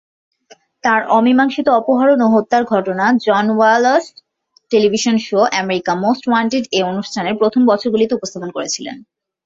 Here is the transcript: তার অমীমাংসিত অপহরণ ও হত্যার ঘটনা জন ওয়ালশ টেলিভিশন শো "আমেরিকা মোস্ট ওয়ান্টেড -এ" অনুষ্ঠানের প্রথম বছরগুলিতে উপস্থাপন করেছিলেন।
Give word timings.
তার 0.83 1.01
অমীমাংসিত 1.11 1.67
অপহরণ 1.79 2.19
ও 2.21 2.35
হত্যার 2.35 2.63
ঘটনা 2.71 3.05
জন 3.25 3.45
ওয়ালশ 3.51 4.05
টেলিভিশন 4.71 5.15
শো 5.27 5.39
"আমেরিকা 5.59 5.93
মোস্ট 6.03 6.23
ওয়ান্টেড 6.27 6.63
-এ" 6.67 6.79
অনুষ্ঠানের 6.91 7.35
প্রথম 7.41 7.61
বছরগুলিতে 7.71 8.13
উপস্থাপন 8.15 8.49
করেছিলেন। 8.53 8.97